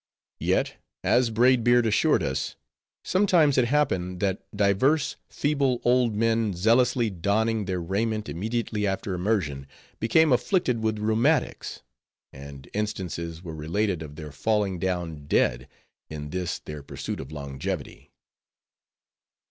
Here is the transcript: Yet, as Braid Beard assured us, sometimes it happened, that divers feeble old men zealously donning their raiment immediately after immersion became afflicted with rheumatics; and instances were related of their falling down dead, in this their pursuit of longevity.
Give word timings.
Yet, 0.39 0.77
as 1.03 1.29
Braid 1.29 1.63
Beard 1.63 1.85
assured 1.85 2.23
us, 2.23 2.55
sometimes 3.03 3.55
it 3.59 3.65
happened, 3.65 4.19
that 4.19 4.41
divers 4.51 5.15
feeble 5.29 5.79
old 5.85 6.15
men 6.15 6.55
zealously 6.55 7.11
donning 7.11 7.65
their 7.65 7.79
raiment 7.79 8.27
immediately 8.27 8.87
after 8.87 9.13
immersion 9.13 9.67
became 9.99 10.33
afflicted 10.33 10.81
with 10.81 10.97
rheumatics; 10.97 11.83
and 12.33 12.67
instances 12.73 13.43
were 13.43 13.53
related 13.53 14.01
of 14.01 14.15
their 14.15 14.31
falling 14.31 14.79
down 14.79 15.27
dead, 15.27 15.67
in 16.09 16.31
this 16.31 16.57
their 16.57 16.81
pursuit 16.81 17.19
of 17.19 17.31
longevity. 17.31 18.09